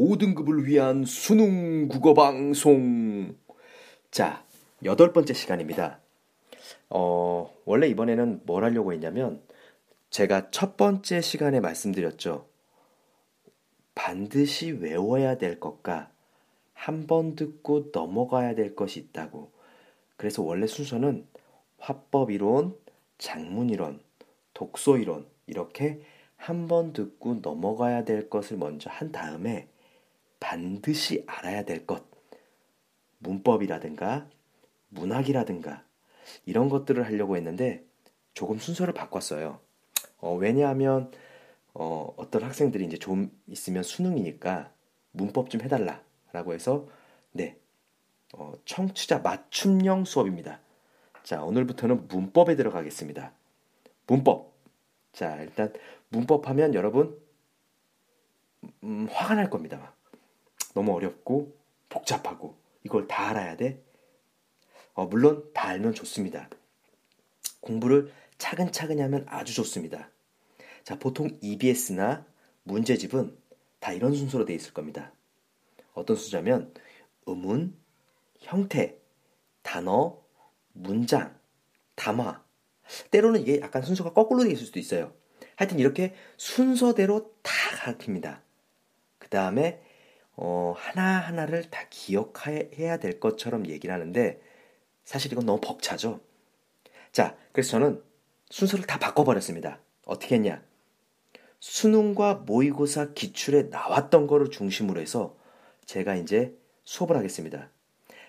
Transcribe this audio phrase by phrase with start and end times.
[0.00, 3.36] 5등급을 위한 수능 국어 방송
[4.10, 4.42] 자
[4.82, 6.00] 여덟 번째 시간입니다
[6.88, 9.42] 어 원래 이번에는 뭘 하려고 했냐면
[10.08, 12.46] 제가 첫 번째 시간에 말씀드렸죠.
[13.94, 16.10] 반드시 외워야 될 것과
[16.72, 19.52] 한 번 듣고 넘어가야 될 것이 있다고.
[20.16, 21.26] 그래서 원래 순서는
[21.78, 22.74] 화법 이론,
[23.18, 24.00] 장문 이론,
[24.54, 26.00] 독서 이론 이렇게
[26.36, 29.68] 한 번 듣고 넘어가야 될 것을 먼저 한 다음에
[30.40, 32.04] 반드시 알아야 될 것,
[33.18, 34.28] 문법이라든가
[34.88, 35.84] 문학이라든가
[36.46, 37.84] 이런 것들을 하려고 했는데
[38.34, 39.60] 조금 순서를 바꿨어요.
[40.18, 41.10] 어, 왜냐하면
[41.74, 44.72] 어, 어떤 학생들이 이제 좀 있으면 수능이니까
[45.12, 46.88] 문법 좀 해달라라고 해서
[47.32, 47.58] 네
[48.34, 50.60] 어, 청취자 맞춤형 수업입니다.
[51.22, 53.32] 자 오늘부터는 문법에 들어가겠습니다.
[54.06, 54.52] 문법.
[55.12, 55.72] 자 일단
[56.08, 57.20] 문법 하면 여러분
[58.82, 59.94] 음, 화가 날 겁니다.
[60.74, 61.56] 너무 어렵고
[61.88, 63.82] 복잡하고 이걸 다 알아야 돼.
[64.94, 66.48] 어, 물론 다 알면 좋습니다.
[67.60, 70.10] 공부를 차근차근히 하면 아주 좋습니다.
[70.82, 72.26] 자, 보통 EBS나
[72.64, 73.36] 문제집은
[73.78, 75.12] 다 이런 순서로 되어 있을 겁니다.
[75.94, 76.72] 어떤 순서냐면
[77.28, 77.76] 음운,
[78.38, 78.98] 형태,
[79.62, 80.20] 단어,
[80.72, 81.38] 문장,
[81.94, 82.42] 담화.
[83.10, 85.12] 때로는 이게 약간 순서가 거꾸로 되어 있을 수도 있어요.
[85.56, 88.42] 하여튼 이렇게 순서대로 다 가르칩니다.
[89.18, 89.82] 그 다음에
[90.42, 94.40] 어, 하나하나를 다 기억해야 될 것처럼 얘기를 하는데
[95.04, 96.20] 사실 이건 너무 벅차죠.
[97.12, 98.02] 자, 그래서 저는
[98.48, 99.80] 순서를 다 바꿔버렸습니다.
[100.06, 100.62] 어떻게 했냐?
[101.60, 105.36] 수능과 모의고사 기출에 나왔던 거를 중심으로 해서
[105.84, 107.68] 제가 이제 수업을 하겠습니다.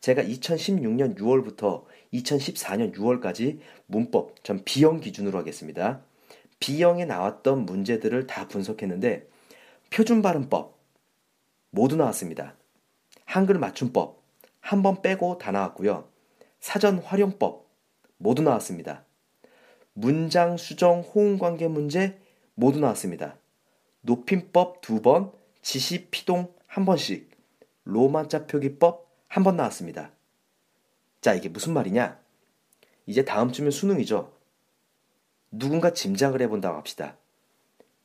[0.00, 6.02] 제가 2016년 6월부터 2014년 6월까지 문법, 전 B형 기준으로 하겠습니다.
[6.60, 9.28] B형에 나왔던 문제들을 다 분석했는데
[9.90, 10.75] 표준 발음법
[11.76, 12.56] 모두 나왔습니다.
[13.26, 14.22] 한글 맞춤법
[14.60, 16.08] 한 번 빼고 다 나왔고요.
[16.58, 17.68] 사전 활용법
[18.16, 19.04] 모두 나왔습니다.
[19.92, 22.18] 문장 수정 호응 관계 문제
[22.54, 23.36] 모두 나왔습니다.
[24.00, 27.30] 높임법 두 번, 지시 피동 한 번씩,
[27.84, 30.12] 로마자 표기법 한 번 나왔습니다.
[31.20, 32.18] 자, 이게 무슨 말이냐?
[33.04, 34.32] 이제 다음 주면 수능이죠.
[35.50, 37.18] 누군가 짐작을 해본다고 합시다.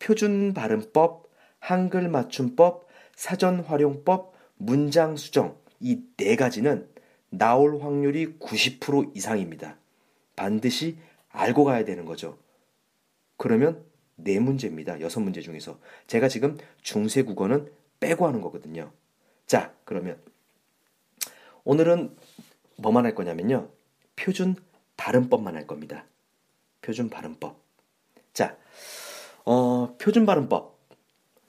[0.00, 1.30] 표준 발음법,
[1.60, 2.90] 한글 맞춤법,
[3.22, 6.88] 사전 활용법, 문장 수정 이 네 가지는
[7.30, 9.76] 나올 확률이 90% 이상입니다.
[10.34, 12.36] 반드시 알고 가야 되는 거죠.
[13.36, 13.84] 그러면
[14.16, 15.00] 네 문제입니다.
[15.00, 15.78] 여섯 문제 중에서.
[16.08, 18.90] 제가 지금 중세 국어는 빼고 하는 거거든요.
[19.46, 20.20] 자, 그러면
[21.62, 22.16] 오늘은
[22.78, 23.68] 뭐만 할 거냐면요.
[24.16, 24.56] 표준
[24.96, 26.06] 발음법만 할 겁니다.
[26.80, 27.56] 표준 발음법.
[28.32, 28.56] 자,
[29.44, 30.71] 어, 표준 발음법.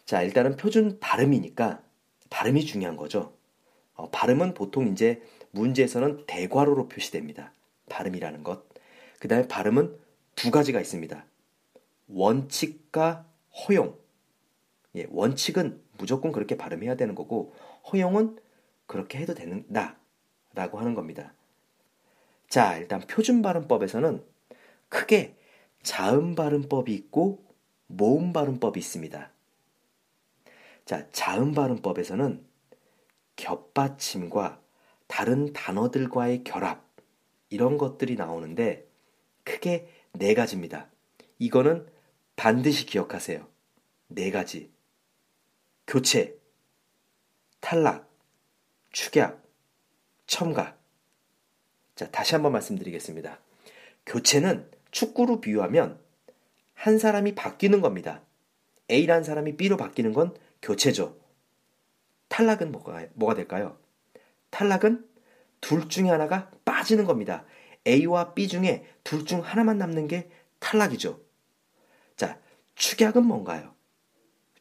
[0.06, 1.82] 자, 일단은 표준 발음이니까
[2.30, 3.34] 발음이 중요한 거죠.
[3.94, 5.22] 어, 발음은 보통 이제
[5.52, 7.54] 문제에서는 대괄호로 표시됩니다.
[7.90, 8.66] 발음이라는 것.
[9.20, 9.98] 그 다음에 발음은
[10.36, 11.26] 두 가지가 있습니다.
[12.08, 13.26] 원칙과
[13.68, 13.98] 허용.
[14.96, 17.54] 예, 원칙은 무조건 그렇게 발음해야 되는 거고,
[17.92, 18.38] 허용은
[18.88, 19.98] 그렇게 해도 된다.
[20.56, 21.34] 라고 하는 겁니다.
[22.48, 24.24] 자, 일단 표준 발음법에서는
[24.90, 25.36] 크게
[25.82, 27.44] 자음 발음법이 있고
[27.88, 29.33] 모음 발음법이 있습니다.
[30.86, 32.46] 자, 자음 발음법에서는
[33.36, 34.62] 겹받침과
[35.08, 36.84] 다른 단어들과의 결합,
[37.50, 38.88] 이런 것들이 나오는데
[39.44, 40.90] 크게 네 가지입니다.
[41.38, 41.88] 이거는
[42.36, 43.48] 반드시 기억하세요.
[44.08, 44.72] 네 가지.
[45.86, 46.36] 교체,
[47.60, 48.10] 탈락,
[48.92, 49.44] 축약,
[50.26, 50.78] 첨가.
[51.96, 53.40] 자, 다시 한번 말씀드리겠습니다.
[54.06, 56.00] 교체는 축구로 비유하면
[56.74, 58.22] 한 사람이 바뀌는 겁니다.
[58.90, 61.20] A라는 사람이 B로 바뀌는 건 교체죠.
[62.30, 63.78] 탈락은 뭐가, 뭐가 될까요?
[64.50, 65.08] 탈락은
[65.62, 67.46] 둘 중에 하나가 빠지는 겁니다.
[67.86, 70.30] A와 B 중에 둘 중 하나만 남는 게
[70.60, 71.20] 탈락이죠.
[72.16, 72.40] 자,
[72.76, 73.76] 축약은 뭔가요?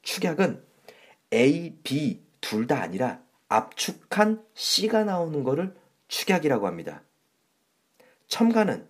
[0.02, 0.64] 축약은
[1.32, 5.74] A, B 둘 다 아니라 압축한 C가 나오는 것을
[6.08, 7.02] 축약이라고 합니다.
[8.26, 8.86] 첨가는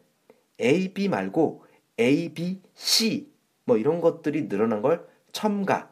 [0.60, 1.64] A, B 말고
[2.00, 3.30] A, B, C
[3.64, 5.91] 뭐 이런 것들이 늘어난 걸 첨가,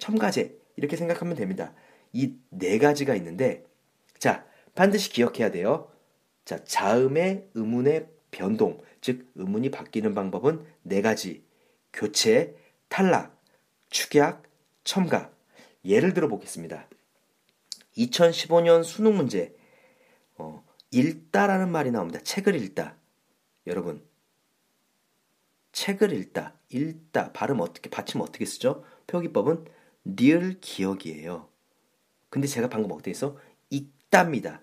[0.00, 1.72] 첨가제 이렇게 생각하면 됩니다.
[2.12, 3.64] 이 네 가지가 있는데
[4.18, 4.44] 자,
[4.74, 5.90] 반드시 기억해야 돼요.
[6.44, 11.44] 자, 자음의 의문의 변동, 즉 의문이 바뀌는 방법은 네 가지.
[11.92, 12.54] 교체,
[12.88, 13.40] 탈락,
[13.88, 14.42] 축약,
[14.84, 15.32] 첨가.
[15.84, 16.88] 예를 들어 보겠습니다.
[17.96, 19.54] 2015년 수능 문제
[20.36, 22.20] 어, 읽다라는 말이 나옵니다.
[22.20, 22.96] 책을 읽다.
[23.66, 24.04] 여러분
[25.72, 28.84] 책을 읽다, 읽다 발음 어떻게 받침 어떻게 쓰죠?
[29.06, 29.64] 표기법은
[30.04, 31.48] 리을 기억이에요.
[32.28, 33.36] 근데 제가 방금 했어?
[33.70, 34.62] 읽답니다.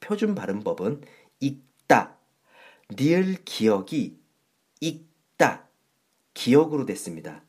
[0.00, 1.02] 표, 준 발음법은
[1.40, 2.16] 읽다.
[2.88, 4.18] 리을 기억이
[4.80, 5.68] 읽다.
[6.34, 7.42] 기억으로 됐습니다.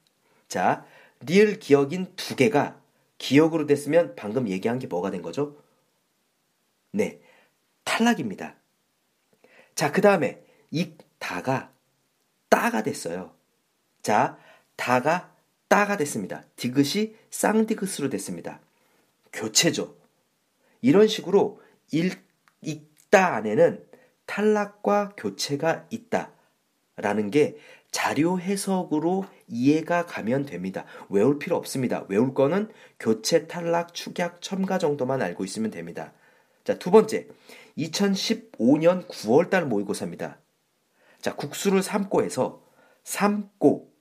[0.48, 0.86] 자,
[1.22, 2.82] 리을 기억인 두 개가
[3.18, 5.62] 기억으로 됐으면 방금 얘기한 게 뭐가 된 거죠?
[6.92, 7.22] 네,
[7.84, 8.56] 탈락입니다.
[9.76, 11.72] 자, 그 다음에 읽다가
[12.50, 13.36] 따가 됐어요.
[14.02, 14.40] 자,
[14.76, 15.36] 다가
[15.68, 16.44] 따가 됐습니다.
[16.56, 18.60] 디귿이 쌍디귿으로 됐습니다.
[19.34, 19.96] 교체죠.
[20.82, 21.62] 이런 식으로
[21.92, 22.20] 읽,
[22.62, 23.86] 읽다 안에는
[24.26, 26.32] 탈락과 교체가 있다.
[26.96, 27.58] 라는 게
[27.92, 30.86] 자료 해석으로 이해가 가면 됩니다.
[31.10, 32.06] 외울 필요 없습니다.
[32.10, 32.70] 외울 거는
[33.00, 36.14] 교체, 탈락, 축약, 첨가 정도만 알고 있으면 됩니다.
[36.64, 37.28] 자, 두 번째.
[37.78, 40.40] 2015년 9월달 모의고사입니다.
[41.22, 42.64] 자, 국수를 삶고 해서
[43.04, 43.94] 삶고.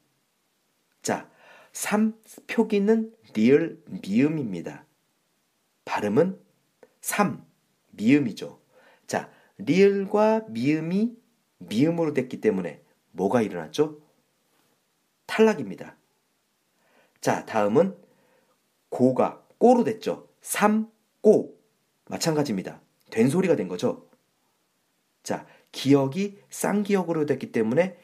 [1.03, 1.31] 자,
[1.77, 4.87] 삶 표기는 리을 미음입니다.
[5.85, 6.41] 발음은
[7.03, 7.47] 삼
[7.91, 8.63] 미음이죠.
[9.07, 11.15] 자, 리을과 미음이
[11.59, 12.83] 미음으로 됐기 때문에
[13.13, 14.01] 뭐가 일어났죠?
[15.27, 15.99] 탈락입니다.
[17.21, 17.95] 자, 다음은
[18.89, 20.31] 고가 꼬로 됐죠.
[20.41, 20.91] 삼,
[21.21, 21.61] 꼬.
[22.07, 22.81] 마찬가지입니다.
[23.11, 24.09] 된 소리가 된 거죠.
[25.23, 27.99] 자, 기억이 쌍기억으로 됐기 때문에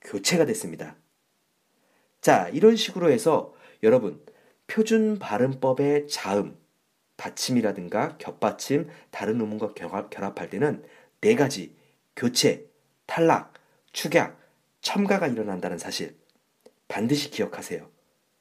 [0.00, 0.96] 교체가 됐습니다.
[2.28, 4.22] 자, 이런 식으로 해서 여러분,
[4.66, 6.58] 표준 발음법의 자음,
[7.16, 9.38] 받침이라든가 겹받침, 다른
[9.74, 10.84] 결합, 결합할 때는
[11.22, 11.74] 네 가지
[12.14, 12.68] 교체,
[13.06, 13.54] 탈락,
[13.92, 14.38] 축약,
[14.82, 16.18] 첨가가 일어난다는 사실
[16.86, 17.88] 반드시 기억하세요.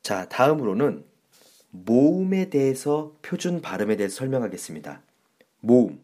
[0.02, 1.06] 자, 다음으로는
[1.70, 5.02] 모음에 대해서 표준 발음에 대해서 설명하겠습니다.
[5.62, 6.04] 모음.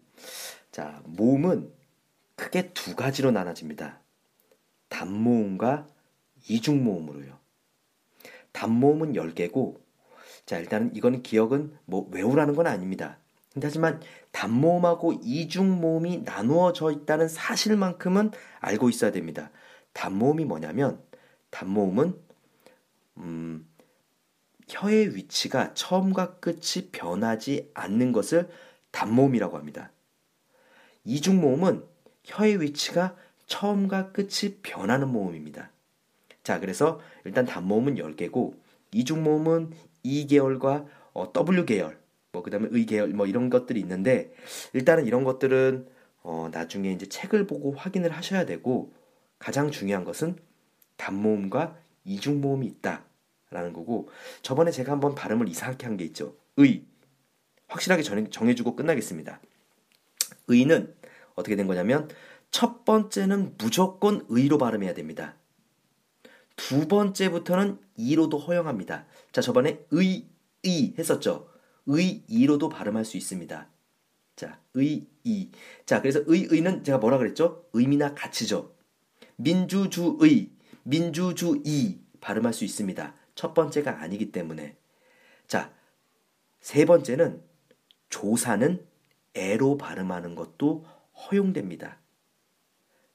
[0.72, 1.70] 자, 모음은
[2.38, 4.00] 크게 두 가지로 나눠집니다.
[4.88, 5.90] 단모음과
[6.48, 7.43] 이중모음으로요.
[8.54, 9.80] 단모음은 10개고,
[10.46, 13.18] 자, 일단은 이거는 기억은 뭐 외우라는 건 아닙니다.
[13.62, 14.02] 하지만
[14.32, 19.52] 단모음하고 이중모음이 나누어져 있다는 사실만큼은 알고 있어야 됩니다.
[19.94, 21.02] 단모음이 뭐냐면,
[21.52, 22.18] 단모음은,
[23.18, 23.68] 음,
[24.68, 28.50] 혀의 위치가 처음과 끝이 변하지 않는 것을
[28.92, 29.92] 단모음이라고 합니다.
[31.04, 31.84] 이중모음은
[32.24, 33.16] 혀의 위치가
[33.46, 35.70] 처음과 끝이 변하는 모음입니다.
[36.44, 38.54] 자, 그래서 일단 단모음은 10개고
[38.92, 39.72] 이중 모음은
[40.04, 41.98] E계열과 어, W계열,
[42.32, 44.34] 뭐 그다음에 의 계열 뭐 이런 것들이 있는데
[44.74, 45.88] 일단은 이런 것들은
[46.24, 48.94] 어, 나중에 이제 책을 보고 확인을 하셔야 되고
[49.40, 50.38] 가장 중요한 것은
[50.98, 54.10] 단모음과 이중 모음이 있다라는 거고
[54.42, 56.36] 저번에 제가 한번 발음을 이상하게 한 게 있죠.
[56.58, 56.86] 의
[57.68, 59.40] 확실하게 정해 주고 끝나겠습니다.
[60.48, 60.94] 의는
[61.36, 62.10] 어떻게 된 거냐면
[62.52, 65.36] 첫 번째는 무조건 의로 발음해야 됩니다.
[66.68, 69.06] 두 번째부터는 이로도 허용합니다.
[69.34, 70.26] 자, 저번에 의,
[70.64, 71.50] 이 했었죠.
[71.88, 73.68] 의, 이로도 발음할 수 있습니다.
[74.38, 75.52] 자, 의, 이.
[75.86, 77.66] 자, 그래서 의, 의는 제가 뭐라 그랬죠?
[77.74, 78.74] 의미나 가치죠.
[79.36, 80.52] 민주주의,
[80.84, 83.14] 민주주의 발음할 수 있습니다.
[83.36, 84.78] 첫 번째가 아니기 때문에.
[85.48, 85.74] 자,
[86.62, 87.44] 세 번째는
[88.10, 88.86] 조사는
[89.34, 91.98] 애로 발음하는 것도 허용됩니다.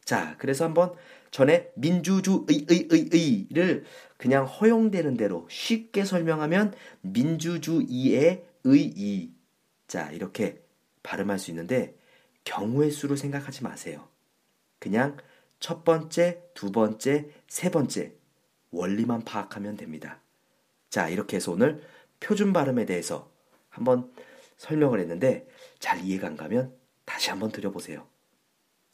[0.04, 0.94] 자, 그래서 한번
[1.30, 3.84] 전에 민주주의의의의를
[4.16, 9.30] 그냥 허용되는 대로 쉽게 설명하면 민주주의의 의의.
[9.86, 10.62] 자, 이렇게
[11.02, 11.96] 발음할 수 있는데
[12.44, 14.08] 경우의 수를 생각하지 마세요.
[14.78, 15.16] 그냥
[15.60, 18.14] 첫 번째, 두 번째, 세 번째
[18.70, 20.20] 원리만 파악하면 됩니다.
[20.90, 21.82] 자, 이렇게 해서 오늘
[22.20, 23.30] 표준 발음에 대해서
[23.68, 24.12] 한번
[24.56, 25.46] 설명을 했는데
[25.78, 28.06] 잘 이해가 안 가면 다시 한번 들여보세요.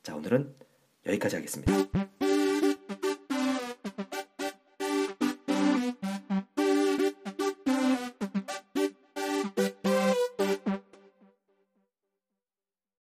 [0.03, 0.55] 자, 오늘은
[1.07, 1.73] 여기까지 하겠습니다.